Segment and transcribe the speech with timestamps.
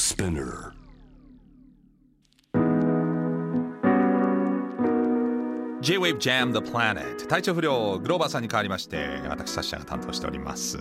[0.00, 0.72] Spinner.
[5.82, 10.78] J-Wave Jam the Planet 体調不良グローバーさんに代わりまして私サッシャが担当しております。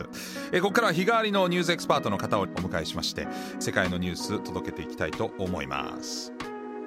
[0.53, 3.27] えここからは日替わりのニュースエキスパートの方をお迎えしまして
[3.59, 6.31] 世界のニュース届けていきたいと思います。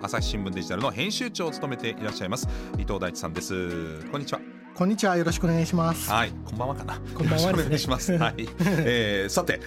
[0.01, 4.03] 朝日新聞デジタルの編集長を務めていらっしゃいます伊藤大地さんです。
[4.11, 4.41] こんにちは。
[4.75, 6.11] こんにちはよろしくお願いします。
[6.11, 6.99] はいこんばんはかな。
[7.15, 8.17] こんばんはよろしくお願いします。
[8.17, 9.61] はい、えー、さて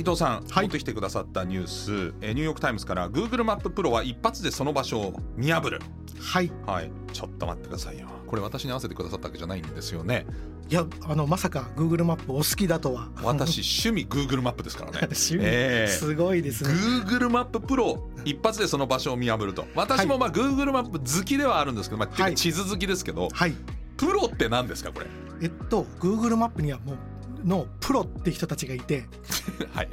[0.00, 5.80] 伊藤さん、はい持ってきてくださったニュース、えーニューヨーク・タイムズから Google マッププロは一発でその場所を見破る。
[6.20, 6.50] はい。
[6.66, 6.90] はい。
[7.12, 8.08] ちょっと待ってくださいよ。
[8.26, 10.26] これ私に合わせてくださったわけじゃないんですよね。
[10.70, 13.08] いやあのまさか Google マップお好きだとは。
[13.22, 14.98] 私趣味 Google マップですからね。
[15.10, 15.92] 趣味、ええ。
[15.92, 16.70] すごいですね。
[16.70, 19.66] Google マッププロ一発でその場所を見破ると。
[19.74, 23.54] 私もまあ Google マップ好きではあるんですけど、まあ、地図好きですけど、はい。
[23.96, 25.06] プロって何ですかこれ？
[25.42, 26.98] えっと Google マップにはもう
[27.44, 29.06] のプロって人たちがいて。
[29.72, 29.88] はい。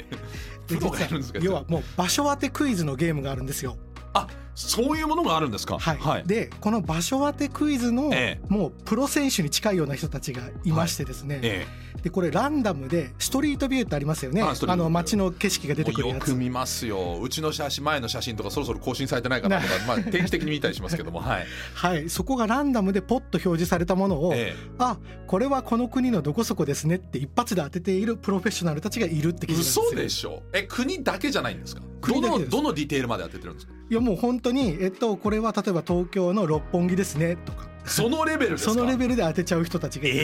[0.68, 3.78] で実は要はもう場所当てクイズのゲームがあるんですよ。
[4.14, 5.78] あそういうものがあるんですか？
[5.78, 11.68] はい、でこの場所当てクイズの、えもうプロ選手に近いような人たちがいましてですね、え
[12.04, 14.42] でこれランダムでストリートビューってありますよね。
[14.42, 16.18] あの街の景色が出てくるやつ。
[16.30, 17.20] よく見ますよ。
[17.22, 21.20] うちの写真前の写真とかそろそろ更新されてないかなとか、まあ、定期的に見たりしますけども。
[21.22, 22.10] はい、はい。
[22.10, 29.84] そこがランダムでポッと表示されたものを、えあこれはこの国のどこそこですねって一発で当てているプロフェッショナルたちがいるってえ記事なんですよ。
[29.88, 30.44] 嘘でしょ。
[30.54, 31.82] え国だけじゃないんですか？
[32.08, 33.74] どのどのディテールまで当ててるんですか？
[33.90, 37.68] いやもう本当にえっとこれは例えば東京の六本木ですねとか。
[37.86, 38.74] そのレベルですか？
[38.74, 40.22] そのレベルで当てちゃう人たちがいる、え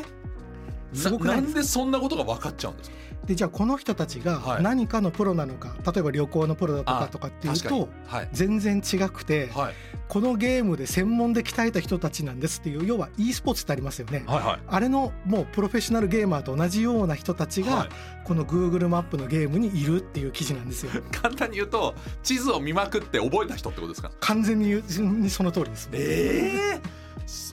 [0.00, 0.02] え
[0.92, 2.96] すごくないなんでそんなことが分かっちゃうんですか？
[3.26, 4.42] でじゃあこの人たちはい。
[4.42, 8.28] が何かのプロなのか、例えば旅行のプロだとかとかっていうとはい。
[8.32, 9.74] 全然違くて、はい。
[10.08, 14.24] このゲームで専門で鍛えた人たちなんですっていう要は e スポーツってありますよね。
[14.26, 14.60] はいはい。
[14.66, 17.88] あれのもうプロフェッショナルゲーマーと同じような人たちがはい。
[18.24, 20.90] この Google マップのゲームにいるっていう記事なんですよ。
[21.12, 24.10] 簡単に言うと地図を見まくって覚えた人ってことですか？
[24.18, 24.82] 完全に
[25.30, 25.88] その通りです。
[25.92, 26.80] ええ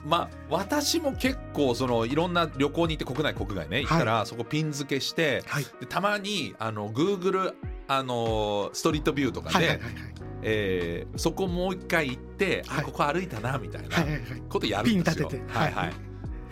[0.06, 5.66] まあ私も結構そのいろんな旅行に行って国内国外ね行ったら、そこピン付けしてはい。
[5.80, 7.54] でたまにあの Google
[7.88, 9.94] あのストリートビューとかで、はいはいはいはい
[10.42, 14.22] えーそこもう一回行って、はいあここ歩いたなみたいなはいはいはい。
[14.48, 15.28] ことやるんですよ。
[15.28, 15.92] ピン立ててはいははいい。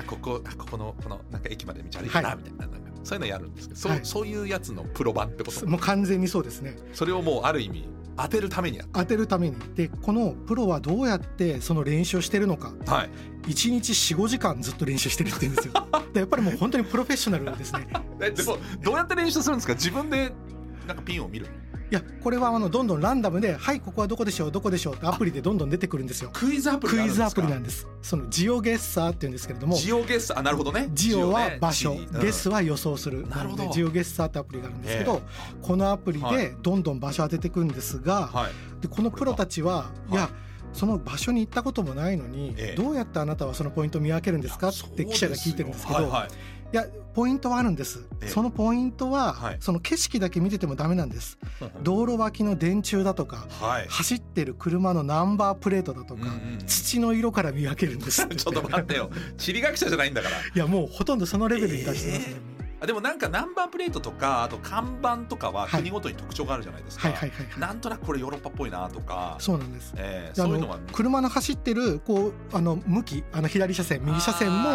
[0.01, 5.67] あここあここのこのなんか駅まで道歩いたなはいみたいな,、なんかそういうのやるんですけど、そうはいそういうやつのプロ版ってこと？
[5.67, 6.77] もう完全にそうですね。
[6.93, 9.57] それをもうある意味当てるために当てるために。
[9.75, 12.73] でこのプロはどうやってその練習をしてるのか。
[12.85, 13.11] たはい。
[13.47, 15.73] 1日45時間ずっと練習してるって言うんですよ。
[16.13, 17.89] でやっぱりもう本当にプロフェッショナルですね。
[18.21, 19.75] えでもどうやって練習するんですか？
[19.75, 20.33] 自分で
[20.87, 21.47] なんかピンを見る？
[21.91, 26.31] いやこれはあのどんどんランダムで「はいここはどこでしょうどこでしょう」ってアプリでどんどん出てくるんですよ。
[26.33, 27.87] クイズアプリクイズアプリなんです。
[28.03, 29.75] そのジオゲッサーっていうんですけれども。
[29.75, 30.91] ジオゲスあなるほどね。
[30.93, 32.09] ジオは場所、ね。
[32.13, 32.21] うん。
[32.21, 33.27] ゲスは予想する。
[33.29, 33.71] なるほど。
[33.73, 36.37] ジオゲッサーってアプリがあるんですけど、えこのアプリはい。
[36.37, 38.83] でどんどん場所当てていくんですが、はい。
[38.83, 40.31] でこのプロたちは、い、やはい
[40.75, 42.77] その場所に行ったこともないのに、ええ。
[42.77, 44.69] どうやってあなたはそのポイントを見分けるんですか？
[44.69, 46.29] って記者が聞いてるんですけど、は
[46.73, 48.29] いやポイントはあるんです、ええ。
[48.29, 49.57] そのポイントは、はい。
[49.59, 51.39] その景色だけ見ててもダメなんです。
[51.83, 53.87] 道路脇の電柱だとかはい。
[53.89, 59.11] 走ってる車のナンバープレートだとか、うんうん土の色から見分けるんです ちょっと待ってよ。
[59.39, 60.37] 地理学者じゃないんだから。
[60.37, 62.37] いやもうほとんどそのレベルに達してますね、
[62.81, 65.81] あでもなんかナンバープレートとかあと看板とかははい。
[65.81, 67.13] 国ごとに特徴があるじゃないですか、
[67.59, 69.95] なんとなくこれヨーロッパっぽいなとか、そうなんです。
[69.97, 70.77] えーそういうのは。
[70.77, 74.69] の車の走ってるこうあの向きあの左車線右車線も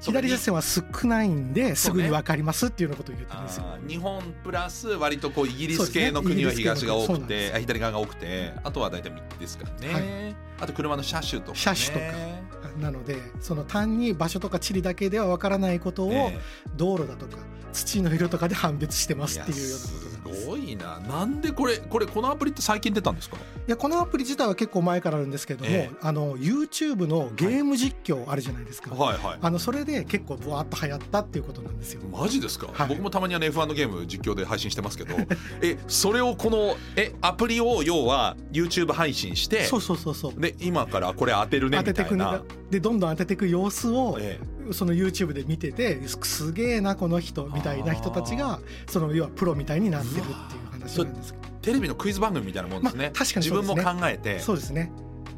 [0.00, 3.64] 左車線は少ないんですぐに分かりますっていうようなことを言ってるんですよ。
[3.66, 10.36] あー日本プラス割とこうイギリス系の国は東が多くてあ左側が多くてあとは大体右ですからね、はい。
[10.60, 12.36] あと車の車種とか、ね、車種とか。
[12.80, 16.38] なのでその単に場所とか地理だけでは分からないことをえ
[16.76, 17.38] 道路だとか
[17.72, 20.98] 土の色とかで判別してますっていうようなことごいな。
[21.00, 23.36] なんでこれこれこのアプリって最近出たんですか？
[23.36, 25.96] いやこのアプリ自体は結構前からあるんですけども、ええ。
[26.00, 32.02] あの YouTube のゲーム実況あるじゃないですか、はいはいあのそれで結構ブワーッと流行ったっていうことなんですよ。
[32.10, 32.88] マジですか、はい。
[32.88, 35.14] 僕もたまにあの F1 のゲーム実況で配信してますけど
[35.62, 40.40] えそれをこのえアプリを要は YouTube 配信してそうそうそうそう。
[40.40, 44.38] で今からこれ当てるね当ててくみたいな、でどんどん当てていく様子をえ
[44.72, 50.32] その YouTube で見ててすげえなこの人みたいな人たちがその要はプロみたいになってるっていう
[50.70, 51.44] 話なんですけど。
[51.44, 54.38] えテレビのクイズ番組みたいなもんですね、まあ確かに自分も考えて。
[54.38, 54.92] そうですね。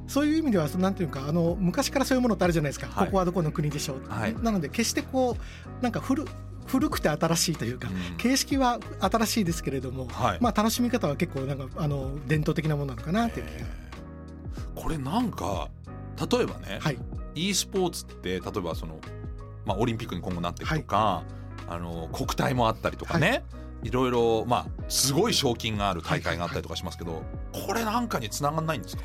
[0.06, 3.06] そういう意味ではなんていうかあの昔からそういうものってあるじゃないですか、はい。
[3.06, 4.34] ここはどこの国でしょう、はい。
[4.42, 5.38] なので決してこ
[5.80, 6.26] うなんか古
[6.66, 8.16] 古くて新しいというか、うん。
[8.18, 10.38] 形式は新しいですけれども、はい。
[10.40, 13.66] まあ楽しみ方は結構なんかあの伝統的なものなのかなっていう気が、
[14.74, 15.70] これなんか
[16.30, 16.98] 例えばね、はい。
[17.34, 18.98] e スポーツって例えばその、
[19.68, 21.22] まあ、オリンピックに今後なっていくとか、
[21.68, 23.44] あの国体もあったりとかね、
[23.84, 23.90] い。
[23.90, 27.22] ろいろまあすごい賞金がある大会があったりとかしますけど、
[27.66, 29.02] これなんかにつながんないんですか？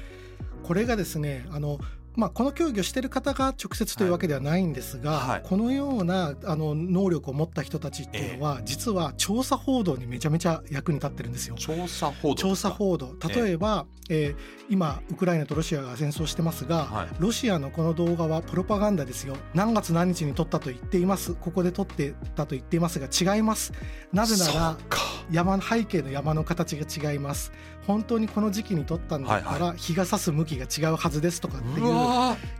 [0.63, 1.77] これがですねあの
[2.15, 5.29] まあ、この競技をしている方が直接というわけではないんですが、はい。
[5.29, 11.55] はい、このようなあの能力を持った人たちっていうのは、えー、実は調査報道にめちゃめちゃ役に立ってるんですよ。
[11.55, 13.15] 調査報道調査報道。
[13.27, 13.57] 例え。
[13.57, 14.35] ば、えー、えー、
[14.69, 19.37] 今ウクライナとロシアが戦争してますが、はい、ロシアのこの動画はプロパガンダですよ。
[19.53, 21.33] 何月何日に撮ったと言っています。
[21.33, 23.73] ここで撮ってたと言っていますが違います。
[24.11, 24.77] なぜなら
[25.31, 27.51] 山の背景の山の形が違います
[27.87, 31.85] 本当にこの時期に撮ったんだったら日が差す向きが違うはずですとかっていう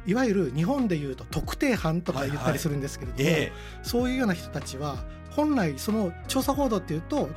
[0.06, 4.98] いわゆる日本でいうと特定班とか言ったりするんですけれども、そういうような人たちは
[5.36, 7.30] 本来その調査報道っていうと、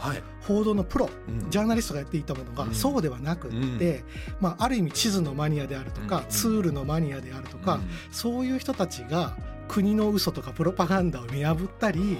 [0.46, 4.04] 報道のプロ、うん、ジャーナリストがやっていたものがそうではなくって、うん、
[4.40, 7.80] まあ、ある意味地図のマニアであるとか、うん、ツールのマニアであるとか、
[8.10, 9.36] そういう人たちが
[9.68, 12.18] 国の嘘とかプロパガンダを見破ったり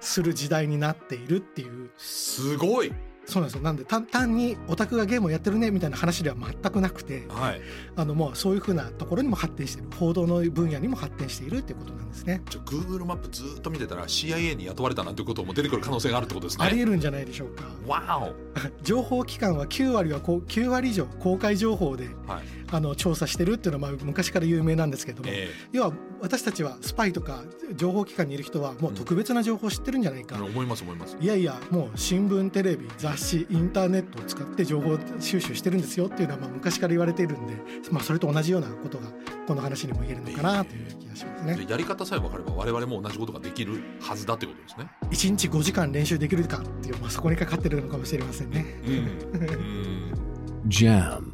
[0.00, 1.90] する時代になっているっていう。
[1.96, 2.92] すごい
[3.30, 3.62] そうなんですよ。
[3.62, 7.60] なんで単にオタクがゲームをやってるねみたいな話では全くなくて、はい、
[7.96, 12.42] あのもうそういうふうなところにも発展している報道の分野にも発展しているっていうことなんですね。
[12.50, 16.66] じゃあ Google マップずっと見てたら CIA に雇われたなんてことも出てくる可能性があるってことですね。
[16.66, 18.50] ありえるんじゃないでしょうかわお。
[18.82, 22.42] 情報機関は9割はこう9割以上公開情報で、はい、
[22.72, 27.44] あの調査してるっていうのはまあ昔から有名なんですけども、えー、要は私たちはスパイとか
[27.74, 31.16] 情報機関にいる人はもう特別な情報を知ってるんじゃないか、うん、思います思います。
[31.20, 33.19] いやいやもう新聞テレビ雑誌
[33.50, 37.54] インターネットを使って情報収集してるんですよっていうのはまあ昔から言われているんで、
[37.90, 39.08] まあ、それと同じようなことが
[39.46, 44.90] この話にも言えるのかなという気がしますね、えー、やり方さえ分かれば我々も同じことができるはずだということですね。
[45.10, 51.32] 1日5時間練習できるかっていう、まあ、そこにかかってるのかもしれませんね、うん、JAM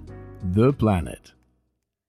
[0.52, 1.35] The Planet